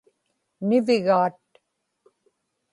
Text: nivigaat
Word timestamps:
nivigaat 0.67 1.37